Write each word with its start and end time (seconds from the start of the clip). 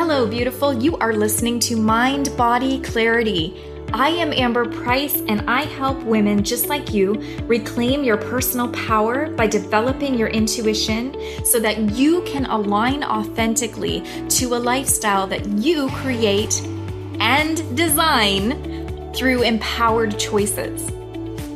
Hello, 0.00 0.28
beautiful. 0.28 0.72
You 0.72 0.96
are 0.98 1.12
listening 1.12 1.58
to 1.58 1.76
Mind 1.76 2.32
Body 2.36 2.78
Clarity. 2.82 3.60
I 3.92 4.10
am 4.10 4.32
Amber 4.32 4.64
Price, 4.64 5.22
and 5.26 5.40
I 5.50 5.62
help 5.62 6.00
women 6.04 6.44
just 6.44 6.68
like 6.68 6.94
you 6.94 7.14
reclaim 7.48 8.04
your 8.04 8.16
personal 8.16 8.68
power 8.68 9.28
by 9.30 9.48
developing 9.48 10.16
your 10.16 10.28
intuition 10.28 11.16
so 11.44 11.58
that 11.58 11.96
you 11.96 12.22
can 12.22 12.46
align 12.46 13.02
authentically 13.02 14.04
to 14.28 14.54
a 14.54 14.60
lifestyle 14.60 15.26
that 15.26 15.44
you 15.48 15.90
create 15.90 16.62
and 17.18 17.76
design 17.76 19.12
through 19.14 19.42
empowered 19.42 20.16
choices. 20.16 20.92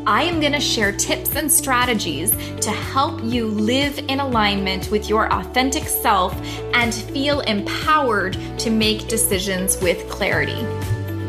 I 0.07 0.25
am 0.25 0.41
going 0.41 0.53
to 0.53 0.61
share 0.61 0.91
tips 0.91 1.37
and 1.37 1.51
strategies 1.51 2.33
to 2.57 2.71
help 2.71 3.23
you 3.23 3.47
live 3.47 3.97
in 3.99 4.19
alignment 4.19 4.91
with 4.91 5.09
your 5.09 5.33
authentic 5.33 5.85
self 5.85 6.35
and 6.75 6.93
feel 6.93 7.39
empowered 7.43 8.37
to 8.59 8.71
make 8.71 9.07
decisions 9.07 9.81
with 9.81 10.11
clarity. 10.11 10.61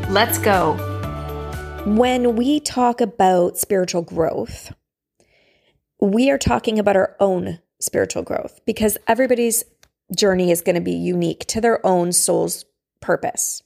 Let's 0.10 0.40
go. 0.40 0.74
When 1.86 2.36
we 2.36 2.60
talk 2.60 3.00
about 3.00 3.60
spiritual 3.60 4.02
growth, 4.02 4.74
we 6.02 6.32
are 6.32 6.40
talking 6.40 6.80
about 6.80 6.96
our 6.96 7.16
own 7.20 7.60
spiritual 7.80 8.24
growth 8.24 8.60
because 8.66 8.98
everybody's 9.08 9.64
journey 10.16 10.50
is 10.50 10.62
going 10.62 10.76
to 10.76 10.82
be 10.82 10.94
unique 10.94 11.46
to 11.48 11.62
their 11.62 11.86
own 11.86 12.12
soul's 12.12 12.66
purpose, 13.02 13.62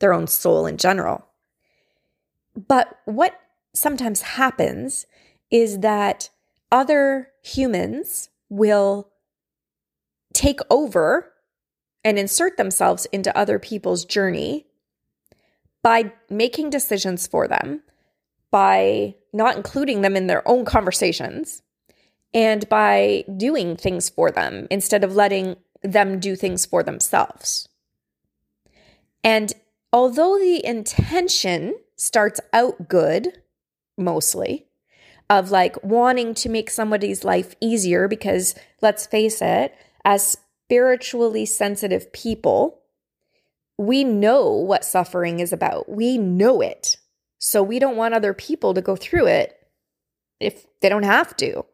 their 0.00 0.12
own 0.12 0.26
soul 0.26 0.66
in 0.66 0.76
general. 0.76 1.24
But 2.54 2.98
what 3.06 3.40
sometimes 3.76 4.22
happens 4.22 5.06
is 5.50 5.80
that 5.80 6.30
other 6.72 7.28
humans 7.42 8.30
will 8.48 9.10
take 10.32 10.60
over 10.70 11.32
and 12.04 12.18
insert 12.18 12.56
themselves 12.56 13.06
into 13.06 13.36
other 13.36 13.58
people's 13.58 14.04
journey 14.04 14.66
by 15.82 16.12
making 16.30 16.70
decisions 16.70 17.26
for 17.26 17.46
them, 17.48 17.82
by 18.50 19.14
not 19.32 19.56
including 19.56 20.02
them 20.02 20.16
in 20.16 20.26
their 20.26 20.46
own 20.48 20.64
conversations, 20.64 21.62
and 22.34 22.68
by 22.68 23.24
doing 23.36 23.76
things 23.76 24.08
for 24.08 24.30
them 24.30 24.66
instead 24.70 25.04
of 25.04 25.14
letting 25.14 25.56
them 25.82 26.18
do 26.18 26.36
things 26.36 26.66
for 26.66 26.82
themselves. 26.82 27.68
And 29.22 29.52
although 29.92 30.38
the 30.38 30.64
intention 30.64 31.74
starts 31.96 32.40
out 32.52 32.88
good, 32.88 33.42
mostly 33.96 34.66
of 35.28 35.50
like 35.50 35.82
wanting 35.82 36.34
to 36.34 36.48
make 36.48 36.70
somebody's 36.70 37.24
life 37.24 37.54
easier 37.60 38.08
because 38.08 38.54
let's 38.80 39.06
face 39.06 39.42
it, 39.42 39.74
as 40.04 40.36
spiritually 40.66 41.44
sensitive 41.44 42.12
people, 42.12 42.80
we 43.78 44.04
know 44.04 44.50
what 44.50 44.84
suffering 44.84 45.40
is 45.40 45.52
about. 45.52 45.88
We 45.88 46.16
know 46.16 46.60
it. 46.60 46.96
So 47.38 47.62
we 47.62 47.78
don't 47.78 47.96
want 47.96 48.14
other 48.14 48.32
people 48.32 48.72
to 48.74 48.80
go 48.80 48.96
through 48.96 49.26
it 49.26 49.56
if 50.40 50.66
they 50.80 50.88
don't 50.88 51.02
have 51.02 51.36
to. 51.38 51.64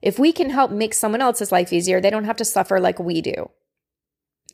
If 0.00 0.18
we 0.18 0.32
can 0.32 0.50
help 0.50 0.70
make 0.70 0.94
someone 0.94 1.22
else's 1.22 1.52
life 1.52 1.72
easier, 1.72 2.00
they 2.00 2.10
don't 2.10 2.24
have 2.24 2.36
to 2.36 2.44
suffer 2.44 2.80
like 2.80 2.98
we 2.98 3.22
do. 3.22 3.50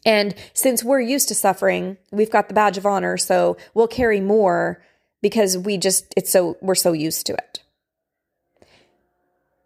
And 0.05 0.35
since 0.53 0.85
we're 0.85 1.01
used 1.01 1.29
to 1.29 1.35
suffering, 1.35 1.97
we've 2.13 2.31
got 2.31 2.49
the 2.49 2.55
badge 2.55 2.79
of 2.79 2.87
honor, 2.87 3.17
so 3.17 3.57
we'll 3.75 3.89
carry 3.89 4.21
more 4.21 4.83
because 5.23 5.59
we 5.59 5.77
just, 5.77 6.13
it's 6.17 6.31
so, 6.31 6.57
we're 6.61 6.75
so 6.75 6.93
used 6.93 7.27
to 7.27 7.35
it. 7.35 7.63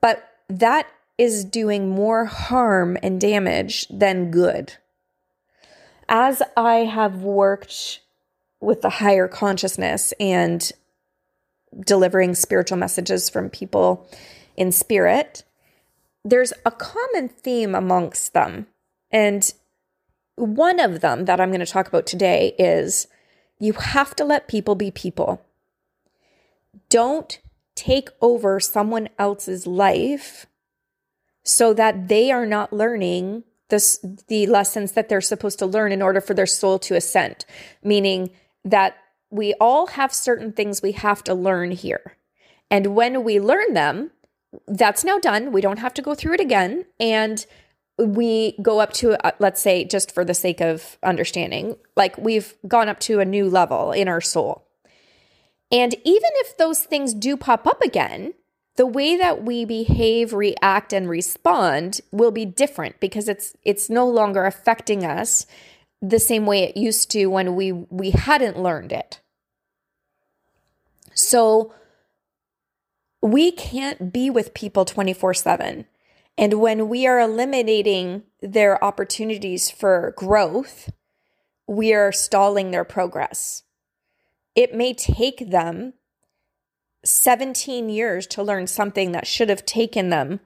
But 0.01 0.29
that 0.49 0.87
is 1.19 1.45
doing 1.45 1.89
more 1.89 2.25
harm 2.25 2.97
and 3.03 3.21
damage 3.21 3.87
than 3.89 4.31
good. 4.31 4.75
As 6.09 6.43
I 6.57 6.77
have 6.77 7.23
worked 7.23 8.01
with 8.61 8.83
the 8.83 8.91
higher 8.91 9.29
consciousness 9.29 10.13
and 10.19 10.71
delivering 11.87 12.35
spiritual 12.35 12.79
messages 12.79 13.31
from 13.31 13.51
people 13.51 14.09
in 14.57 14.73
spirit, 14.73 15.45
there's 16.25 16.53
a 16.65 16.71
common 16.71 17.29
theme 17.29 17.75
amongst 17.75 18.33
them. 18.33 18.67
And 19.11 19.53
one 20.37 20.81
of 20.81 21.01
them 21.01 21.27
that 21.27 21.41
I'm 21.41 21.51
going 21.51 21.61
to 21.61 21.67
talk 21.67 21.89
about 21.89 22.07
today 22.07 22.55
is 22.59 23.07
you 23.63 23.75
have 23.75 24.17
to 24.17 24.25
let 24.25 24.49
people 24.49 24.75
be 24.75 24.91
people. 24.91 25.41
Don't 26.89 27.39
take 27.77 28.09
over 28.21 28.59
someone 28.59 29.09
else's 29.21 29.69
life 29.69 30.47
so 31.45 31.73
that 31.73 32.09
they 32.09 32.33
are 32.33 32.45
not 32.45 32.73
learning 32.73 33.45
this, 33.69 34.05
the 34.27 34.49
lessons 34.49 34.93
that 34.93 35.09
they're 35.09 35.21
supposed 35.21 35.61
to 35.61 35.67
learn 35.67 35.93
in 35.93 36.03
order 36.03 36.21
for 36.21 36.35
their 36.35 36.45
soul 36.45 36.81
to 36.81 36.97
ascend. 36.97 37.45
Meaning 37.85 38.31
that 38.65 38.97
we 39.31 39.55
all 39.61 39.87
have 39.87 40.13
certain 40.13 40.53
things 40.53 40.83
we 40.83 40.93
have 40.93 41.23
to 41.23 41.33
learn 41.33 41.71
here. 41.71 42.17
And 42.69 42.97
when 42.97 43.23
we 43.23 43.39
learn 43.39 43.75
them, 43.75 44.11
that's 44.67 45.05
now 45.05 45.21
done. 45.21 45.53
We 45.53 45.61
don't 45.61 45.79
have 45.79 45.95
to 45.95 46.03
go 46.03 46.17
through 46.17 46.35
it 46.35 46.41
again. 46.41 46.85
And 46.99 47.47
we 48.07 48.57
go 48.63 48.81
up 48.81 48.93
to, 48.95 49.25
uh, 49.27 49.33
let's 49.39 49.61
say, 49.61 49.85
just 49.85 50.13
for 50.13 50.25
the 50.25 50.35
sake 50.35 50.61
of 50.61 50.99
understanding, 51.03 51.77
like 51.97 52.17
we've 52.19 52.55
gone 52.67 52.89
up 52.89 53.01
to 53.01 53.21
a 53.21 53.25
new 53.25 53.49
level 53.49 53.93
in 53.93 54.09
our 54.09 54.21
soul. 54.21 54.67
And 55.71 55.95
even 56.05 56.31
if 56.35 56.57
those 56.59 56.81
things 56.81 57.15
do 57.15 57.37
pop 57.37 57.67
up 57.67 57.81
again, 57.83 58.35
the 58.77 58.87
way 58.87 59.17
that 59.17 59.43
we 59.43 59.65
behave, 59.65 60.33
react, 60.33 60.93
and 60.93 61.09
respond 61.09 62.01
will 62.11 62.31
be 62.31 62.45
different 62.45 63.01
because 63.01 63.29
it's 63.29 63.55
it's 63.65 63.91
no 63.91 64.09
longer 64.09 64.47
affecting 64.47 65.05
us 65.05 65.47
the 66.01 66.19
same 66.19 66.47
way 66.47 66.63
it 66.63 66.77
used 66.77 67.11
to 67.11 67.27
when 67.27 67.55
we 67.55 67.73
we 67.73 68.11
hadn't 68.11 68.59
learned 68.59 68.93
it. 68.93 69.21
So 71.15 71.75
we 73.21 73.53
can't 73.53 74.13
be 74.13 74.31
with 74.31 74.55
people 74.55 74.85
24/7. 74.85 75.85
And 76.39 76.61
when 76.61 76.89
we 76.89 77.07
are 77.07 77.21
eliminating 77.21 78.25
their 78.41 78.83
opportunities 78.83 79.71
for 79.71 80.15
growth, 80.17 80.91
we 81.67 81.93
are 81.93 82.13
stalling 82.13 82.71
their 82.71 82.85
progress. 82.85 83.63
It 84.55 84.75
may 84.75 84.95
take 84.95 85.51
them 85.51 85.95
17 87.05 87.89
years 87.89 88.27
to 88.29 88.43
learn 88.43 88.67
something 88.67 89.13
that 89.13 89.27
should 89.27 89.49
have 89.49 89.67
taken 89.67 90.11
them 90.11 90.41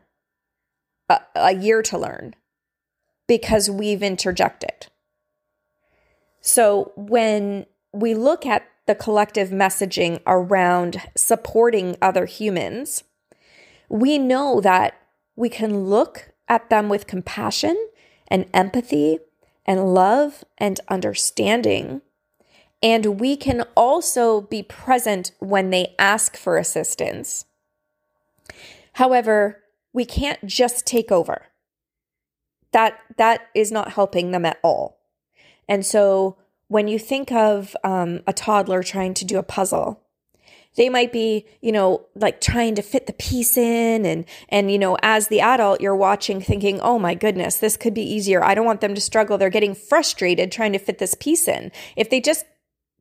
a, 1.08 1.20
a 1.34 1.54
year 1.54 1.82
to 1.82 1.98
learn 1.98 2.34
because 3.26 3.68
we've 3.68 4.02
interjected. 4.02 4.86
So 6.40 6.92
when 6.96 7.66
we 7.92 8.14
look 8.14 8.46
at 8.46 8.66
the 8.86 8.94
collective 8.94 9.50
messaging 9.50 10.20
around 10.26 11.02
supporting 11.16 11.96
other 12.00 12.26
humans, 12.26 13.02
we 13.88 14.18
know 14.18 14.60
that 14.60 14.94
we 15.36 15.48
can 15.48 15.84
look 15.84 16.32
at 16.48 16.70
them 16.70 16.88
with 16.88 17.06
compassion 17.06 17.76
and 18.28 18.46
empathy 18.52 19.18
and 19.64 19.94
love 19.94 20.44
and 20.58 20.80
understanding. 20.88 22.00
And 22.82 23.20
we 23.20 23.36
can 23.36 23.62
also 23.76 24.40
be 24.40 24.62
present 24.62 25.32
when 25.38 25.70
they 25.70 25.94
ask 25.98 26.36
for 26.36 26.56
assistance. 26.56 27.44
However, 28.94 29.62
we 29.92 30.04
can't 30.04 30.44
just 30.46 30.86
take 30.86 31.12
over. 31.12 31.46
That 32.72 32.98
that 33.16 33.48
is 33.54 33.72
not 33.72 33.92
helping 33.92 34.30
them 34.30 34.44
at 34.44 34.58
all. 34.62 34.98
And 35.68 35.84
so 35.84 36.36
when 36.68 36.88
you 36.88 36.98
think 36.98 37.32
of 37.32 37.76
um, 37.84 38.20
a 38.26 38.32
toddler 38.32 38.82
trying 38.82 39.14
to 39.14 39.24
do 39.24 39.38
a 39.38 39.42
puzzle, 39.42 40.02
they 40.76 40.88
might 40.88 41.12
be, 41.12 41.46
you 41.60 41.72
know, 41.72 42.06
like 42.14 42.40
trying 42.40 42.74
to 42.76 42.82
fit 42.82 43.06
the 43.06 43.12
piece 43.14 43.56
in 43.56 44.06
and 44.06 44.24
and 44.48 44.70
you 44.70 44.78
know, 44.78 44.96
as 45.02 45.28
the 45.28 45.40
adult 45.40 45.80
you're 45.80 45.96
watching 45.96 46.40
thinking, 46.40 46.80
"Oh 46.80 46.98
my 46.98 47.14
goodness, 47.14 47.56
this 47.56 47.76
could 47.76 47.94
be 47.94 48.02
easier. 48.02 48.44
I 48.44 48.54
don't 48.54 48.66
want 48.66 48.80
them 48.80 48.94
to 48.94 49.00
struggle. 49.00 49.38
They're 49.38 49.50
getting 49.50 49.74
frustrated 49.74 50.52
trying 50.52 50.72
to 50.72 50.78
fit 50.78 50.98
this 50.98 51.14
piece 51.14 51.48
in." 51.48 51.72
If 51.96 52.10
they 52.10 52.20
just 52.20 52.44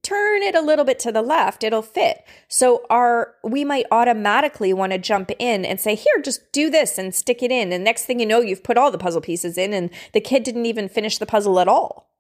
turn 0.01 0.43
it 0.43 0.53
a 0.53 0.61
little 0.61 0.85
bit 0.85 0.99
to 0.99 1.11
the 1.11 1.23
left, 1.23 1.63
it'll 1.63 1.81
fit. 1.81 2.23
So 2.47 2.85
our 2.89 3.35
we 3.43 3.65
might 3.65 3.87
automatically 3.91 4.71
want 4.73 4.91
to 4.93 4.97
jump 4.97 5.31
in 5.39 5.65
and 5.65 5.79
say, 5.79 5.95
"Here, 5.95 6.21
just 6.23 6.51
do 6.51 6.69
this 6.69 6.97
and 6.97 7.13
stick 7.13 7.43
it 7.43 7.51
in." 7.51 7.73
And 7.73 7.83
next 7.83 8.05
thing 8.05 8.19
you 8.19 8.25
know, 8.25 8.41
you've 8.41 8.63
put 8.63 8.77
all 8.77 8.91
the 8.91 8.97
puzzle 8.97 9.21
pieces 9.21 9.57
in 9.57 9.73
and 9.73 9.89
the 10.13 10.21
kid 10.21 10.43
didn't 10.43 10.65
even 10.65 10.87
finish 10.87 11.17
the 11.17 11.25
puzzle 11.25 11.59
at 11.59 11.67
all. 11.67 12.14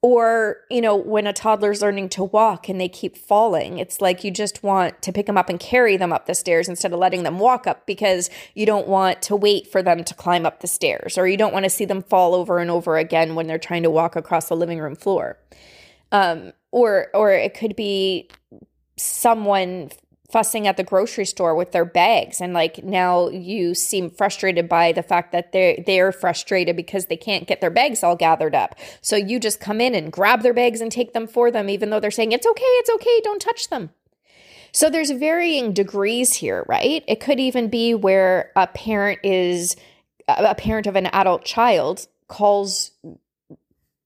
Or, 0.00 0.58
you 0.70 0.80
know, 0.80 0.94
when 0.94 1.26
a 1.26 1.32
toddler's 1.32 1.82
learning 1.82 2.10
to 2.10 2.22
walk 2.22 2.68
and 2.68 2.80
they 2.80 2.88
keep 2.88 3.16
falling, 3.16 3.78
it's 3.78 4.00
like 4.00 4.22
you 4.22 4.30
just 4.30 4.62
want 4.62 5.02
to 5.02 5.12
pick 5.12 5.26
them 5.26 5.36
up 5.36 5.48
and 5.48 5.58
carry 5.58 5.96
them 5.96 6.12
up 6.12 6.26
the 6.26 6.36
stairs 6.36 6.68
instead 6.68 6.92
of 6.92 7.00
letting 7.00 7.24
them 7.24 7.40
walk 7.40 7.66
up 7.66 7.84
because 7.84 8.30
you 8.54 8.64
don't 8.64 8.86
want 8.86 9.20
to 9.22 9.34
wait 9.34 9.66
for 9.66 9.82
them 9.82 10.04
to 10.04 10.14
climb 10.14 10.46
up 10.46 10.60
the 10.60 10.68
stairs 10.68 11.18
or 11.18 11.26
you 11.26 11.36
don't 11.36 11.52
want 11.52 11.64
to 11.64 11.70
see 11.70 11.84
them 11.84 12.02
fall 12.02 12.34
over 12.36 12.60
and 12.60 12.70
over 12.70 12.96
again 12.96 13.34
when 13.34 13.48
they're 13.48 13.58
trying 13.58 13.82
to 13.82 13.90
walk 13.90 14.14
across 14.14 14.48
the 14.48 14.56
living 14.56 14.78
room 14.78 14.94
floor. 14.94 15.36
Um, 16.12 16.52
or 16.70 17.08
or 17.12 17.32
it 17.32 17.54
could 17.54 17.74
be 17.74 18.28
someone 18.96 19.90
fussing 20.30 20.66
at 20.66 20.76
the 20.76 20.84
grocery 20.84 21.24
store 21.24 21.54
with 21.54 21.72
their 21.72 21.84
bags. 21.84 22.40
And 22.40 22.52
like 22.52 22.84
now 22.84 23.28
you 23.28 23.74
seem 23.74 24.10
frustrated 24.10 24.68
by 24.68 24.92
the 24.92 25.02
fact 25.02 25.32
that 25.32 25.52
they're 25.52 25.76
they're 25.86 26.12
frustrated 26.12 26.76
because 26.76 27.06
they 27.06 27.16
can't 27.16 27.46
get 27.46 27.60
their 27.60 27.70
bags 27.70 28.02
all 28.02 28.16
gathered 28.16 28.54
up. 28.54 28.74
So 29.00 29.16
you 29.16 29.40
just 29.40 29.60
come 29.60 29.80
in 29.80 29.94
and 29.94 30.12
grab 30.12 30.42
their 30.42 30.54
bags 30.54 30.80
and 30.80 30.92
take 30.92 31.12
them 31.12 31.26
for 31.26 31.50
them 31.50 31.70
even 31.70 31.90
though 31.90 32.00
they're 32.00 32.10
saying 32.10 32.32
it's 32.32 32.46
okay 32.46 32.60
it's 32.62 32.90
okay 32.90 33.20
don't 33.22 33.40
touch 33.40 33.68
them. 33.68 33.90
So 34.72 34.90
there's 34.90 35.10
varying 35.10 35.72
degrees 35.72 36.34
here 36.34 36.64
right? 36.68 37.02
It 37.08 37.20
could 37.20 37.40
even 37.40 37.68
be 37.68 37.94
where 37.94 38.52
a 38.54 38.66
parent 38.66 39.20
is 39.24 39.76
a 40.28 40.54
parent 40.54 40.86
of 40.86 40.96
an 40.96 41.06
adult 41.06 41.44
child 41.44 42.06
calls 42.28 42.90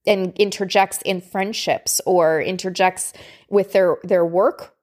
and 0.06 0.32
interjects 0.38 1.02
in 1.02 1.20
friendships 1.20 2.00
or 2.06 2.40
interjects 2.40 3.12
with 3.48 3.72
their 3.72 3.96
their 4.04 4.24
work 4.24 4.76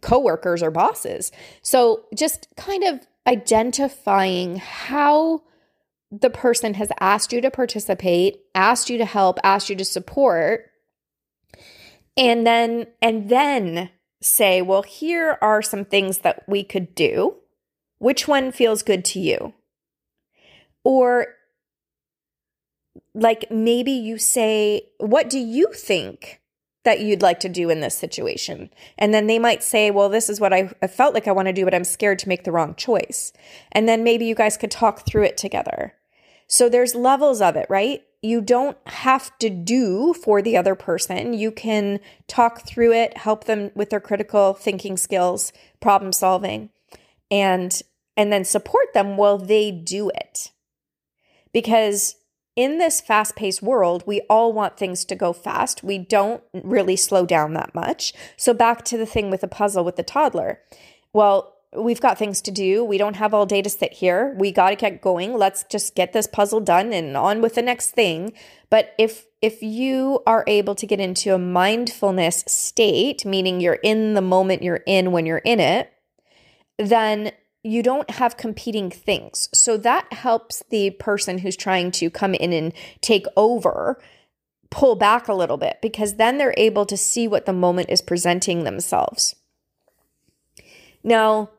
coworkers 0.00 0.62
or 0.62 0.70
bosses. 0.70 1.32
So 1.62 2.04
just 2.14 2.48
kind 2.56 2.84
of 2.84 3.00
identifying 3.26 4.56
how 4.56 5.42
the 6.10 6.30
person 6.30 6.74
has 6.74 6.90
asked 7.00 7.32
you 7.32 7.40
to 7.40 7.50
participate, 7.50 8.40
asked 8.54 8.90
you 8.90 8.98
to 8.98 9.04
help, 9.04 9.38
asked 9.42 9.70
you 9.70 9.76
to 9.76 9.84
support 9.84 10.70
and 12.16 12.46
then 12.46 12.86
and 13.02 13.28
then 13.28 13.90
say, 14.22 14.62
well, 14.62 14.82
here 14.82 15.38
are 15.42 15.62
some 15.62 15.84
things 15.84 16.18
that 16.18 16.44
we 16.48 16.64
could 16.64 16.94
do. 16.94 17.36
Which 17.98 18.28
one 18.28 18.52
feels 18.52 18.82
good 18.82 19.04
to 19.06 19.20
you? 19.20 19.54
Or 20.82 21.26
like 23.14 23.50
maybe 23.50 23.92
you 23.92 24.18
say, 24.18 24.88
what 24.98 25.28
do 25.28 25.38
you 25.38 25.72
think 25.72 26.40
that 26.84 27.00
you'd 27.00 27.22
like 27.22 27.40
to 27.40 27.48
do 27.48 27.70
in 27.70 27.80
this 27.80 27.96
situation. 27.96 28.70
And 28.98 29.12
then 29.12 29.26
they 29.26 29.38
might 29.38 29.62
say, 29.62 29.90
well, 29.90 30.08
this 30.08 30.28
is 30.28 30.40
what 30.40 30.52
I, 30.52 30.70
I 30.82 30.86
felt 30.86 31.14
like 31.14 31.26
I 31.26 31.32
want 31.32 31.48
to 31.48 31.52
do, 31.52 31.64
but 31.64 31.74
I'm 31.74 31.84
scared 31.84 32.18
to 32.20 32.28
make 32.28 32.44
the 32.44 32.52
wrong 32.52 32.74
choice. 32.74 33.32
And 33.72 33.88
then 33.88 34.04
maybe 34.04 34.26
you 34.26 34.34
guys 34.34 34.56
could 34.56 34.70
talk 34.70 35.06
through 35.06 35.24
it 35.24 35.36
together. 35.36 35.94
So 36.46 36.68
there's 36.68 36.94
levels 36.94 37.40
of 37.40 37.56
it, 37.56 37.66
right? 37.70 38.02
You 38.22 38.40
don't 38.40 38.76
have 38.86 39.36
to 39.38 39.50
do 39.50 40.14
for 40.14 40.42
the 40.42 40.56
other 40.56 40.74
person. 40.74 41.32
You 41.32 41.50
can 41.50 42.00
talk 42.28 42.66
through 42.66 42.92
it, 42.92 43.16
help 43.18 43.44
them 43.44 43.70
with 43.74 43.90
their 43.90 44.00
critical 44.00 44.54
thinking 44.54 44.96
skills, 44.96 45.52
problem 45.80 46.12
solving, 46.12 46.70
and 47.30 47.80
and 48.16 48.32
then 48.32 48.44
support 48.44 48.94
them 48.94 49.16
while 49.16 49.38
they 49.38 49.72
do 49.72 50.10
it. 50.14 50.52
Because 51.52 52.16
in 52.56 52.78
this 52.78 53.00
fast 53.00 53.36
paced 53.36 53.62
world, 53.62 54.04
we 54.06 54.20
all 54.30 54.52
want 54.52 54.76
things 54.76 55.04
to 55.06 55.16
go 55.16 55.32
fast. 55.32 55.82
We 55.82 55.98
don't 55.98 56.42
really 56.52 56.96
slow 56.96 57.26
down 57.26 57.54
that 57.54 57.74
much. 57.74 58.12
So, 58.36 58.54
back 58.54 58.84
to 58.86 58.96
the 58.96 59.06
thing 59.06 59.30
with 59.30 59.40
the 59.40 59.48
puzzle 59.48 59.84
with 59.84 59.96
the 59.96 60.02
toddler. 60.02 60.60
Well, 61.12 61.54
we've 61.76 62.00
got 62.00 62.18
things 62.18 62.40
to 62.42 62.50
do. 62.50 62.84
We 62.84 62.98
don't 62.98 63.16
have 63.16 63.34
all 63.34 63.46
day 63.46 63.62
to 63.62 63.70
sit 63.70 63.94
here. 63.94 64.34
We 64.38 64.52
got 64.52 64.70
to 64.70 64.76
get 64.76 65.00
going. 65.00 65.34
Let's 65.34 65.64
just 65.64 65.94
get 65.94 66.12
this 66.12 66.26
puzzle 66.26 66.60
done 66.60 66.92
and 66.92 67.16
on 67.16 67.40
with 67.40 67.54
the 67.54 67.62
next 67.62 67.90
thing. 67.90 68.32
But 68.70 68.94
if 68.98 69.26
if 69.42 69.62
you 69.62 70.22
are 70.26 70.44
able 70.46 70.74
to 70.76 70.86
get 70.86 71.00
into 71.00 71.34
a 71.34 71.38
mindfulness 71.38 72.44
state, 72.46 73.26
meaning 73.26 73.60
you're 73.60 73.74
in 73.74 74.14
the 74.14 74.22
moment 74.22 74.62
you're 74.62 74.82
in 74.86 75.12
when 75.12 75.26
you're 75.26 75.38
in 75.38 75.60
it, 75.60 75.92
then 76.78 77.32
you 77.64 77.82
don't 77.82 78.10
have 78.10 78.36
competing 78.36 78.90
things. 78.90 79.48
So 79.52 79.76
that 79.78 80.12
helps 80.12 80.62
the 80.70 80.90
person 80.90 81.38
who's 81.38 81.56
trying 81.56 81.90
to 81.92 82.10
come 82.10 82.34
in 82.34 82.52
and 82.52 82.72
take 83.00 83.26
over 83.36 83.98
pull 84.74 84.96
back 84.96 85.28
a 85.28 85.34
little 85.34 85.56
bit 85.56 85.78
because 85.80 86.14
then 86.14 86.36
they're 86.36 86.54
able 86.56 86.84
to 86.84 86.96
see 86.96 87.28
what 87.28 87.46
the 87.46 87.52
moment 87.52 87.90
is 87.90 88.02
presenting 88.02 88.64
themselves. 88.64 89.36
Now, 91.04 91.50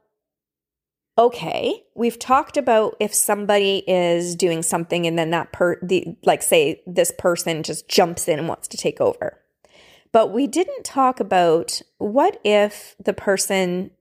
okay, 1.17 1.83
we've 1.95 2.19
talked 2.19 2.57
about 2.57 2.97
if 2.99 3.13
somebody 3.13 3.83
is 3.87 4.35
doing 4.35 4.61
something 4.61 5.07
and 5.07 5.17
then 5.17 5.29
that 5.29 5.53
per 5.53 5.79
the 5.81 6.17
like 6.25 6.41
say 6.41 6.81
this 6.85 7.13
person 7.17 7.63
just 7.63 7.87
jumps 7.87 8.27
in 8.27 8.37
and 8.37 8.49
wants 8.49 8.67
to 8.67 8.77
take 8.77 8.99
over. 8.99 9.39
But 10.11 10.33
we 10.33 10.45
didn't 10.45 10.83
talk 10.83 11.21
about 11.21 11.81
what 11.97 12.41
if 12.43 12.95
the 13.01 13.13
person 13.13 13.91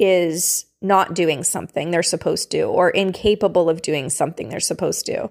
is 0.00 0.64
not 0.82 1.14
doing 1.14 1.44
something 1.44 1.90
they're 1.90 2.02
supposed 2.02 2.50
to 2.50 2.62
or 2.62 2.90
incapable 2.90 3.68
of 3.68 3.82
doing 3.82 4.08
something 4.08 4.48
they're 4.48 4.58
supposed 4.58 5.06
to. 5.06 5.30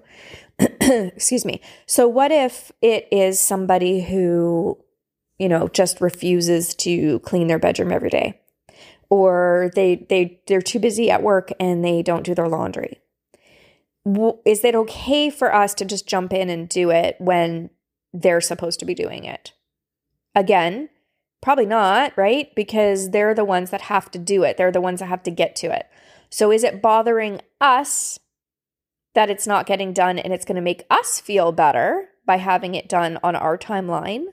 Excuse 0.80 1.44
me. 1.44 1.60
So, 1.86 2.06
what 2.06 2.30
if 2.30 2.70
it 2.80 3.08
is 3.10 3.40
somebody 3.40 4.02
who, 4.02 4.78
you 5.38 5.48
know, 5.48 5.68
just 5.68 6.00
refuses 6.00 6.74
to 6.76 7.18
clean 7.20 7.48
their 7.48 7.58
bedroom 7.58 7.90
every 7.92 8.10
day? 8.10 8.40
Or 9.08 9.72
they 9.74 10.06
they 10.08 10.40
they're 10.46 10.62
too 10.62 10.78
busy 10.78 11.10
at 11.10 11.22
work 11.22 11.50
and 11.58 11.84
they 11.84 12.02
don't 12.02 12.24
do 12.24 12.34
their 12.34 12.48
laundry. 12.48 13.00
Is 14.44 14.64
it 14.64 14.74
okay 14.74 15.30
for 15.30 15.54
us 15.54 15.74
to 15.74 15.84
just 15.84 16.06
jump 16.06 16.32
in 16.32 16.48
and 16.48 16.68
do 16.68 16.90
it 16.90 17.16
when 17.18 17.70
they're 18.12 18.40
supposed 18.40 18.80
to 18.80 18.86
be 18.86 18.94
doing 18.94 19.24
it? 19.24 19.52
Again, 20.34 20.88
Probably 21.40 21.66
not, 21.66 22.12
right? 22.16 22.54
Because 22.54 23.10
they're 23.10 23.34
the 23.34 23.44
ones 23.44 23.70
that 23.70 23.82
have 23.82 24.10
to 24.10 24.18
do 24.18 24.42
it. 24.42 24.56
They're 24.56 24.72
the 24.72 24.80
ones 24.80 25.00
that 25.00 25.06
have 25.06 25.22
to 25.22 25.30
get 25.30 25.56
to 25.56 25.74
it. 25.74 25.86
So 26.28 26.52
is 26.52 26.64
it 26.64 26.82
bothering 26.82 27.40
us 27.60 28.18
that 29.14 29.30
it's 29.30 29.46
not 29.46 29.66
getting 29.66 29.92
done 29.92 30.18
and 30.18 30.32
it's 30.32 30.44
going 30.44 30.56
to 30.56 30.62
make 30.62 30.84
us 30.90 31.18
feel 31.18 31.50
better 31.50 32.08
by 32.26 32.36
having 32.36 32.74
it 32.74 32.88
done 32.88 33.18
on 33.22 33.34
our 33.34 33.56
timeline? 33.56 34.26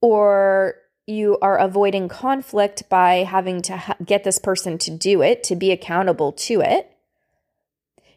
Or 0.00 0.74
you 1.06 1.38
are 1.40 1.56
avoiding 1.56 2.08
conflict 2.08 2.88
by 2.88 3.24
having 3.24 3.62
to 3.62 3.76
ha- 3.76 3.96
get 4.04 4.24
this 4.24 4.38
person 4.38 4.76
to 4.78 4.90
do 4.90 5.22
it, 5.22 5.42
to 5.44 5.56
be 5.56 5.72
accountable 5.72 6.32
to 6.32 6.60
it? 6.60 6.92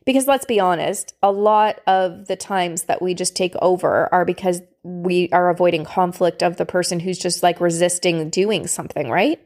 Because 0.05 0.27
let's 0.27 0.45
be 0.45 0.59
honest, 0.59 1.13
a 1.21 1.31
lot 1.31 1.81
of 1.87 2.27
the 2.27 2.35
times 2.35 2.83
that 2.83 3.01
we 3.01 3.13
just 3.13 3.35
take 3.35 3.55
over 3.61 4.11
are 4.13 4.25
because 4.25 4.61
we 4.83 5.29
are 5.31 5.49
avoiding 5.49 5.85
conflict 5.85 6.41
of 6.41 6.57
the 6.57 6.65
person 6.65 6.99
who's 6.99 7.17
just 7.17 7.43
like 7.43 7.59
resisting 7.59 8.29
doing 8.29 8.67
something, 8.67 9.09
right? 9.09 9.39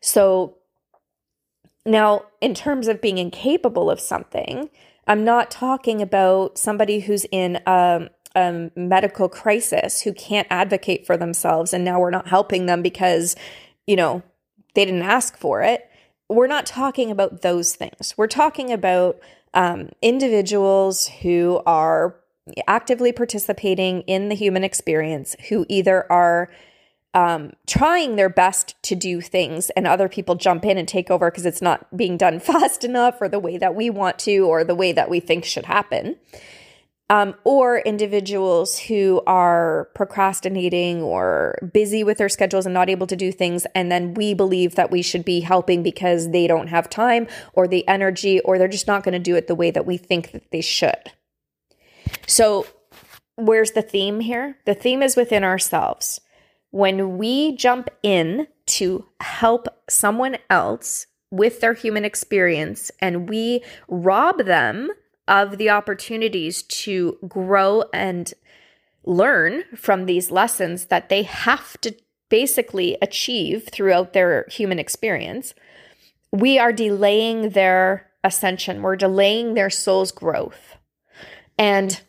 So 0.00 0.56
now, 1.84 2.24
in 2.40 2.54
terms 2.54 2.88
of 2.88 3.00
being 3.00 3.18
incapable 3.18 3.90
of 3.90 4.00
something, 4.00 4.70
I'm 5.06 5.24
not 5.24 5.50
talking 5.50 6.00
about 6.00 6.58
somebody 6.58 7.00
who's 7.00 7.24
in 7.32 7.60
a, 7.66 8.08
a, 8.36 8.70
medical 8.76 9.28
crisis 9.28 10.02
who 10.02 10.12
can't 10.12 10.46
advocate 10.50 11.06
for 11.06 11.16
themselves 11.16 11.72
and 11.72 11.84
now 11.84 11.98
we're 11.98 12.10
not 12.10 12.28
helping 12.28 12.66
them 12.66 12.82
because, 12.82 13.34
you 13.86 13.96
know, 13.96 14.22
they 14.74 14.84
didn't 14.84 15.02
ask 15.02 15.36
for 15.36 15.62
it. 15.62 15.88
We're 16.28 16.46
not 16.46 16.66
talking 16.66 17.10
about 17.10 17.42
those 17.42 17.74
things. 17.74 18.14
We're 18.16 18.28
talking 18.28 18.72
about 18.72 19.18
um, 19.54 19.90
individuals 20.00 21.08
who 21.08 21.60
are 21.66 22.16
actively 22.66 23.12
participating 23.12 24.02
in 24.02 24.28
the 24.28 24.34
human 24.34 24.64
experience 24.64 25.36
who 25.48 25.64
either 25.68 26.10
are 26.10 26.50
um, 27.14 27.52
trying 27.66 28.16
their 28.16 28.30
best 28.30 28.74
to 28.84 28.94
do 28.94 29.20
things 29.20 29.70
and 29.70 29.86
other 29.86 30.08
people 30.08 30.34
jump 30.34 30.64
in 30.64 30.78
and 30.78 30.88
take 30.88 31.10
over 31.10 31.30
because 31.30 31.46
it's 31.46 31.62
not 31.62 31.94
being 31.96 32.16
done 32.16 32.40
fast 32.40 32.84
enough 32.84 33.20
or 33.20 33.28
the 33.28 33.38
way 33.38 33.58
that 33.58 33.74
we 33.74 33.90
want 33.90 34.18
to 34.20 34.46
or 34.46 34.64
the 34.64 34.74
way 34.74 34.92
that 34.92 35.10
we 35.10 35.20
think 35.20 35.44
should 35.44 35.66
happen. 35.66 36.16
Um, 37.10 37.34
or 37.44 37.80
individuals 37.80 38.78
who 38.78 39.22
are 39.26 39.90
procrastinating 39.94 41.02
or 41.02 41.58
busy 41.74 42.02
with 42.02 42.16
their 42.16 42.30
schedules 42.30 42.64
and 42.64 42.72
not 42.72 42.88
able 42.88 43.06
to 43.06 43.16
do 43.16 43.30
things. 43.30 43.66
And 43.74 43.92
then 43.92 44.14
we 44.14 44.32
believe 44.32 44.76
that 44.76 44.90
we 44.90 45.02
should 45.02 45.22
be 45.22 45.40
helping 45.40 45.82
because 45.82 46.30
they 46.30 46.46
don't 46.46 46.68
have 46.68 46.88
time 46.88 47.26
or 47.52 47.68
the 47.68 47.86
energy 47.86 48.40
or 48.40 48.56
they're 48.56 48.66
just 48.66 48.86
not 48.86 49.04
going 49.04 49.12
to 49.12 49.18
do 49.18 49.36
it 49.36 49.46
the 49.46 49.54
way 49.54 49.70
that 49.70 49.84
we 49.84 49.98
think 49.98 50.32
that 50.32 50.50
they 50.52 50.62
should. 50.62 51.12
So, 52.26 52.66
where's 53.36 53.72
the 53.72 53.82
theme 53.82 54.20
here? 54.20 54.58
The 54.66 54.74
theme 54.74 55.02
is 55.02 55.16
within 55.16 55.44
ourselves. 55.44 56.20
When 56.70 57.18
we 57.18 57.56
jump 57.56 57.90
in 58.02 58.46
to 58.66 59.06
help 59.20 59.68
someone 59.88 60.38
else 60.48 61.06
with 61.30 61.60
their 61.60 61.74
human 61.74 62.04
experience 62.04 62.90
and 63.00 63.28
we 63.28 63.62
rob 63.88 64.44
them 64.44 64.90
of 65.28 65.58
the 65.58 65.70
opportunities 65.70 66.62
to 66.62 67.18
grow 67.26 67.84
and 67.92 68.32
learn 69.04 69.64
from 69.74 70.06
these 70.06 70.30
lessons 70.30 70.86
that 70.86 71.08
they 71.08 71.22
have 71.22 71.80
to 71.80 71.94
basically 72.28 72.96
achieve 73.02 73.68
throughout 73.70 74.12
their 74.12 74.46
human 74.48 74.78
experience, 74.78 75.54
we 76.30 76.58
are 76.58 76.72
delaying 76.72 77.50
their 77.50 78.10
ascension. 78.24 78.82
We're 78.82 78.96
delaying 78.96 79.54
their 79.54 79.70
soul's 79.70 80.12
growth. 80.12 80.76
And 81.62 82.00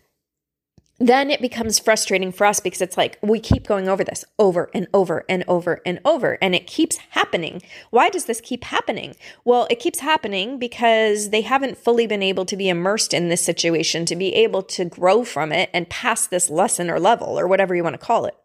then 0.98 1.30
it 1.30 1.40
becomes 1.40 1.78
frustrating 1.78 2.32
for 2.32 2.46
us 2.46 2.60
because 2.60 2.82
it's 2.82 2.98
like 2.98 3.20
we 3.22 3.40
keep 3.40 3.68
going 3.68 3.88
over 3.88 4.04
this 4.04 4.26
over 4.40 4.72
and 4.74 4.88
over 4.96 5.26
and 5.30 5.44
over 5.48 5.80
and 5.86 6.00
over, 6.04 6.40
and 6.42 6.56
it 6.56 6.66
keeps 6.66 6.98
happening. 7.12 7.62
Why 7.92 8.10
does 8.10 8.26
this 8.26 8.42
keep 8.42 8.64
happening? 8.64 9.16
Well, 9.46 9.68
it 9.70 9.80
keeps 9.80 10.00
happening 10.00 10.58
because 10.58 11.30
they 11.30 11.42
haven't 11.42 11.78
fully 11.78 12.08
been 12.08 12.24
able 12.24 12.46
to 12.46 12.58
be 12.58 12.68
immersed 12.68 13.14
in 13.14 13.30
this 13.30 13.44
situation 13.44 14.08
to 14.08 14.16
be 14.16 14.34
able 14.34 14.64
to 14.64 14.86
grow 14.86 15.24
from 15.24 15.52
it 15.52 15.70
and 15.72 15.88
pass 15.88 16.26
this 16.26 16.50
lesson 16.50 16.90
or 16.90 17.00
level 17.00 17.38
or 17.40 17.48
whatever 17.48 17.76
you 17.76 17.84
want 17.84 17.94
to 17.94 18.04
call 18.04 18.26
it. 18.26 18.36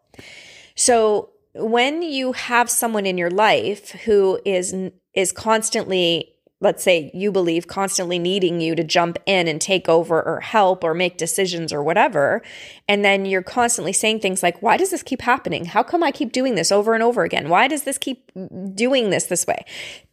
So 0.75 1.31
when 1.55 2.03
you 2.03 2.33
have 2.33 2.69
someone 2.69 3.07
in 3.07 3.17
your 3.17 3.31
life 3.31 3.91
who 4.05 4.39
is 4.45 4.75
is 5.15 5.31
constantly 5.31 6.35
let's 6.61 6.83
say 6.83 7.09
you 7.13 7.31
believe 7.31 7.67
constantly 7.67 8.19
needing 8.19 8.59
you 8.59 8.75
to 8.75 8.83
jump 8.83 9.17
in 9.25 9.47
and 9.47 9.61
take 9.61 9.87
over 9.87 10.21
or 10.21 10.41
help 10.41 10.83
or 10.83 10.93
make 10.93 11.17
decisions 11.17 11.71
or 11.71 11.81
whatever 11.81 12.41
and 12.87 13.03
then 13.05 13.25
you're 13.25 13.41
constantly 13.41 13.93
saying 13.93 14.19
things 14.19 14.43
like 14.43 14.61
why 14.61 14.77
does 14.77 14.91
this 14.91 15.03
keep 15.03 15.21
happening? 15.21 15.65
How 15.65 15.83
come 15.83 16.03
i 16.03 16.11
keep 16.11 16.31
doing 16.31 16.55
this 16.55 16.71
over 16.71 16.93
and 16.93 17.03
over 17.03 17.23
again? 17.23 17.49
Why 17.49 17.67
does 17.67 17.83
this 17.83 17.97
keep 17.97 18.31
doing 18.73 19.09
this 19.09 19.25
this 19.25 19.47
way? 19.47 19.65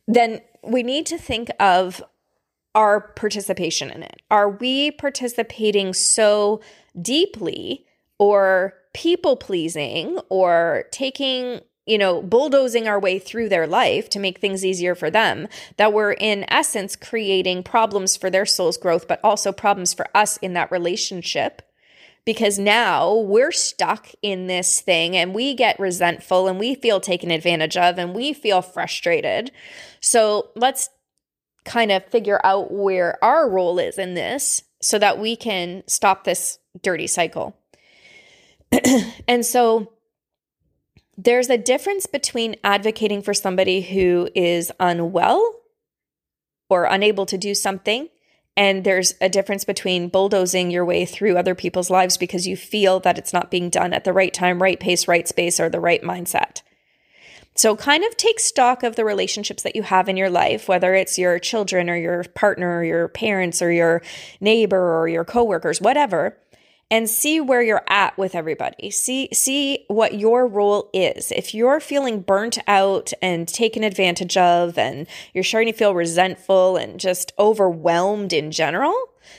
Then 0.06 0.40
we 0.62 0.82
need 0.82 1.06
to 1.06 1.18
think 1.18 1.50
of 1.58 2.02
our 2.74 3.00
participation 3.00 3.90
in 3.90 4.02
it. 4.02 4.20
Are 4.30 4.50
we 4.50 4.90
participating 4.90 5.94
so 5.94 6.60
deeply 7.00 7.86
or 8.18 8.74
people 8.92 9.36
pleasing 9.36 10.18
or 10.28 10.84
taking 10.90 11.60
you 11.86 11.96
know, 11.96 12.20
bulldozing 12.20 12.88
our 12.88 12.98
way 12.98 13.18
through 13.18 13.48
their 13.48 13.66
life 13.66 14.10
to 14.10 14.18
make 14.18 14.38
things 14.38 14.64
easier 14.64 14.94
for 14.94 15.08
them, 15.08 15.46
that 15.76 15.92
we're 15.92 16.12
in 16.12 16.44
essence 16.48 16.96
creating 16.96 17.62
problems 17.62 18.16
for 18.16 18.28
their 18.28 18.44
soul's 18.44 18.76
growth, 18.76 19.06
but 19.06 19.20
also 19.22 19.52
problems 19.52 19.94
for 19.94 20.06
us 20.14 20.36
in 20.38 20.52
that 20.54 20.70
relationship. 20.72 21.62
Because 22.24 22.58
now 22.58 23.14
we're 23.14 23.52
stuck 23.52 24.08
in 24.20 24.48
this 24.48 24.80
thing 24.80 25.16
and 25.16 25.32
we 25.32 25.54
get 25.54 25.78
resentful 25.78 26.48
and 26.48 26.58
we 26.58 26.74
feel 26.74 27.00
taken 27.00 27.30
advantage 27.30 27.76
of 27.76 27.98
and 27.98 28.16
we 28.16 28.32
feel 28.32 28.62
frustrated. 28.62 29.52
So 30.00 30.50
let's 30.56 30.90
kind 31.64 31.92
of 31.92 32.04
figure 32.06 32.40
out 32.42 32.72
where 32.72 33.22
our 33.24 33.48
role 33.48 33.78
is 33.78 33.96
in 33.96 34.14
this 34.14 34.62
so 34.82 34.98
that 34.98 35.20
we 35.20 35.36
can 35.36 35.84
stop 35.86 36.24
this 36.24 36.58
dirty 36.82 37.06
cycle. 37.06 37.56
and 39.28 39.46
so 39.46 39.92
there's 41.16 41.48
a 41.48 41.58
difference 41.58 42.06
between 42.06 42.56
advocating 42.62 43.22
for 43.22 43.34
somebody 43.34 43.80
who 43.80 44.28
is 44.34 44.70
unwell 44.78 45.60
or 46.68 46.84
unable 46.84 47.26
to 47.26 47.38
do 47.38 47.54
something. 47.54 48.08
And 48.56 48.84
there's 48.84 49.14
a 49.20 49.28
difference 49.28 49.64
between 49.64 50.08
bulldozing 50.08 50.70
your 50.70 50.84
way 50.84 51.04
through 51.04 51.36
other 51.36 51.54
people's 51.54 51.90
lives 51.90 52.16
because 52.16 52.46
you 52.46 52.56
feel 52.56 53.00
that 53.00 53.18
it's 53.18 53.32
not 53.32 53.50
being 53.50 53.68
done 53.68 53.92
at 53.92 54.04
the 54.04 54.12
right 54.12 54.32
time, 54.32 54.62
right 54.62 54.80
pace, 54.80 55.06
right 55.06 55.28
space, 55.28 55.60
or 55.60 55.68
the 55.68 55.80
right 55.80 56.02
mindset. 56.02 56.62
So, 57.54 57.74
kind 57.74 58.04
of 58.04 58.16
take 58.18 58.38
stock 58.38 58.82
of 58.82 58.96
the 58.96 59.04
relationships 59.04 59.62
that 59.62 59.76
you 59.76 59.82
have 59.82 60.10
in 60.10 60.16
your 60.18 60.28
life, 60.28 60.68
whether 60.68 60.94
it's 60.94 61.18
your 61.18 61.38
children 61.38 61.88
or 61.88 61.96
your 61.96 62.24
partner 62.24 62.78
or 62.78 62.84
your 62.84 63.08
parents 63.08 63.62
or 63.62 63.72
your 63.72 64.02
neighbor 64.40 65.00
or 65.00 65.08
your 65.08 65.24
coworkers, 65.24 65.80
whatever 65.80 66.36
and 66.90 67.10
see 67.10 67.40
where 67.40 67.62
you're 67.62 67.84
at 67.88 68.16
with 68.16 68.34
everybody. 68.34 68.90
See 68.90 69.28
see 69.32 69.84
what 69.88 70.14
your 70.14 70.46
role 70.46 70.88
is. 70.92 71.32
If 71.32 71.54
you're 71.54 71.80
feeling 71.80 72.20
burnt 72.20 72.58
out 72.68 73.12
and 73.20 73.48
taken 73.48 73.82
advantage 73.82 74.36
of 74.36 74.78
and 74.78 75.06
you're 75.34 75.44
starting 75.44 75.72
to 75.72 75.78
feel 75.78 75.94
resentful 75.94 76.76
and 76.76 77.00
just 77.00 77.32
overwhelmed 77.38 78.32
in 78.32 78.52
general, 78.52 78.94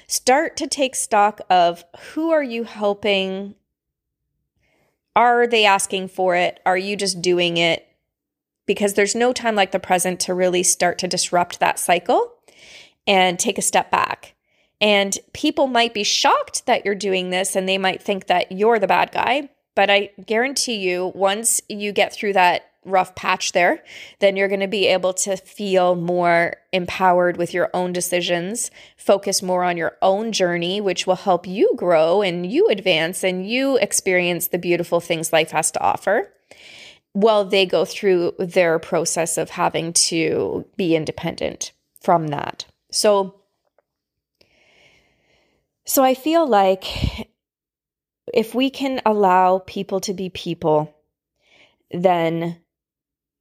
start 0.08 0.58
to 0.58 0.68
take 0.68 0.96
stock 0.96 1.40
of 1.50 1.86
who 2.14 2.32
are 2.32 2.44
you 2.44 2.66
helping? 2.66 3.56
Are 5.16 5.48
they 5.48 5.66
asking 5.66 6.10
for 6.10 6.36
it? 6.36 6.60
Are 6.66 6.78
you 6.78 6.96
just 6.96 7.22
doing 7.22 7.58
it? 7.58 7.88
Because 8.66 8.96
there's 8.96 9.16
no 9.16 9.32
time 9.32 9.56
like 9.56 9.72
the 9.72 9.80
present 9.80 10.20
to 10.22 10.34
really 10.34 10.64
start 10.64 10.98
to 11.00 11.08
disrupt 11.08 11.60
that 11.60 11.80
cycle 11.80 12.34
and 13.08 13.40
take 13.40 13.58
a 13.58 13.62
step 13.62 13.90
back 13.90 14.36
and 14.80 15.18
people 15.34 15.68
might 15.68 15.94
be 15.94 16.04
shocked 16.04 16.66
that 16.66 16.86
you're 16.86 16.96
doing 16.96 17.30
this 17.30 17.56
and 17.56 17.68
they 17.68 17.78
might 17.78 18.02
think 18.02 18.28
that 18.28 18.52
you're 18.52 18.80
the 18.80 18.88
bad 18.88 19.12
guy. 19.12 19.50
But 19.76 19.90
I 19.90 20.12
guarantee 20.26 20.78
you, 20.78 21.12
once 21.14 21.62
you 21.70 21.92
get 21.92 22.14
through 22.14 22.34
that 22.34 22.72
rough 22.88 23.16
patch 23.16 23.52
there, 23.52 23.84
then 24.20 24.36
you're 24.36 24.48
going 24.48 24.62
to 24.62 24.68
be 24.68 24.88
able 24.88 25.14
to 25.14 25.36
feel 25.38 25.96
more 25.96 26.56
empowered 26.72 27.38
with 27.38 27.54
your 27.54 27.70
own 27.74 27.92
decisions, 27.92 28.72
focus 28.96 29.44
more 29.44 29.64
on 29.64 29.78
your 29.78 29.98
own 30.02 30.32
journey, 30.32 30.82
which 30.82 31.06
will 31.06 31.16
help 31.16 31.46
you 31.46 31.72
grow 31.76 32.22
and 32.22 32.52
you 32.52 32.68
advance 32.68 33.24
and 33.24 33.48
you 33.48 33.78
experience 33.78 34.48
the 34.48 34.58
beautiful 34.58 35.00
things 35.00 35.34
life 35.34 35.52
has 35.52 35.70
to 35.72 35.82
offer 35.82 36.32
while 37.14 37.46
they 37.46 37.66
go 37.66 37.84
through 37.84 38.34
their 38.38 38.80
process 38.80 39.38
of 39.38 39.52
having 39.52 39.92
to 39.92 40.66
be 40.76 40.96
independent 40.96 41.72
from 42.00 42.28
that. 42.28 42.66
So, 42.92 43.36
so 45.88 46.04
I 46.04 46.14
feel 46.14 46.46
like 46.46 46.86
if 48.34 48.54
we 48.54 48.70
can 48.70 49.02
allow 49.06 49.60
people 49.60 50.02
to 50.02 50.14
be 50.14 50.30
people, 50.30 50.94
then 51.92 52.60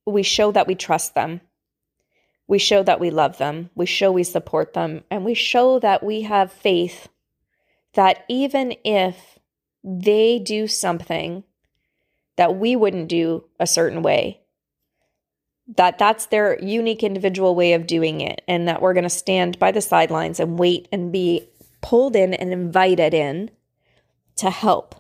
we 0.07 0.23
show 0.23 0.53
that 0.53 0.69
we 0.69 0.77
trust 0.77 1.15
them. 1.15 1.41
We 2.47 2.59
show 2.59 2.85
that 2.85 3.01
we 3.01 3.11
love 3.11 3.39
them. 3.39 3.71
We 3.75 3.87
show 3.87 4.13
we 4.13 4.23
support 4.23 4.73
them. 4.73 5.03
And 5.11 5.25
we 5.25 5.35
show 5.35 5.81
that 5.81 6.05
we 6.05 6.23
have 6.23 6.53
faith 6.53 7.09
that 7.95 8.25
even 8.29 8.75
if 8.85 9.39
they 9.83 10.39
do 10.39 10.69
something 10.69 11.43
that 12.37 12.57
we 12.57 12.77
wouldn't 12.77 13.09
do 13.09 13.45
a 13.59 13.67
certain 13.67 14.03
way, 14.03 14.41
that 15.77 15.99
that's 15.99 16.27
their 16.27 16.63
unique 16.63 17.03
individual 17.03 17.57
way 17.57 17.73
of 17.73 17.89
doing 17.89 18.21
it 18.21 18.43
and 18.47 18.69
that 18.69 18.81
we're 18.81 18.95
going 18.95 19.05
to 19.05 19.11
stand 19.11 19.59
by 19.59 19.73
the 19.73 19.81
sidelines 19.81 20.39
and 20.39 20.59
wait 20.59 20.87
and 20.93 21.11
be 21.11 21.49
pulled 21.81 22.17
in 22.17 22.35
and 22.35 22.53
invited 22.53 23.15
in 23.15 23.51
to 24.37 24.51
help. 24.51 24.95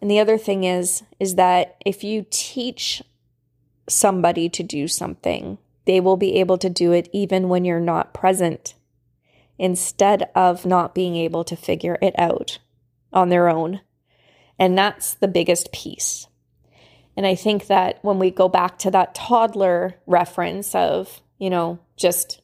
And 0.00 0.10
the 0.10 0.20
other 0.20 0.38
thing 0.38 0.64
is 0.64 1.02
is 1.18 1.36
that 1.36 1.76
if 1.84 2.04
you 2.04 2.26
teach 2.30 3.02
somebody 3.88 4.48
to 4.48 4.62
do 4.62 4.88
something, 4.88 5.58
they 5.86 6.00
will 6.00 6.16
be 6.16 6.36
able 6.36 6.58
to 6.58 6.70
do 6.70 6.92
it 6.92 7.08
even 7.12 7.48
when 7.48 7.64
you're 7.64 7.80
not 7.80 8.14
present 8.14 8.74
instead 9.58 10.30
of 10.34 10.66
not 10.66 10.94
being 10.94 11.16
able 11.16 11.44
to 11.44 11.56
figure 11.56 11.98
it 12.02 12.14
out 12.18 12.58
on 13.12 13.28
their 13.28 13.48
own. 13.48 13.80
And 14.58 14.76
that's 14.76 15.14
the 15.14 15.28
biggest 15.28 15.72
piece. 15.72 16.26
And 17.16 17.26
I 17.26 17.34
think 17.34 17.68
that 17.68 17.98
when 18.02 18.18
we 18.18 18.30
go 18.30 18.48
back 18.48 18.78
to 18.80 18.90
that 18.90 19.14
toddler 19.14 19.96
reference 20.06 20.74
of, 20.74 21.20
you 21.38 21.48
know, 21.48 21.78
just 21.96 22.40